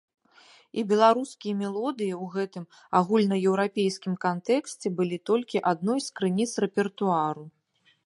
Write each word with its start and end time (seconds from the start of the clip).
І 0.81 0.83
беларускія 0.91 1.53
мелодыі 1.59 2.13
ў 2.21 2.25
гэтым 2.37 2.65
агульнаеўрапейскім 3.01 4.19
кантэксце 4.27 4.87
былі 5.01 5.23
толькі 5.33 5.65
адной 5.75 5.99
з 6.11 6.21
крыніц 6.21 6.51
рэпертуару. 6.67 7.51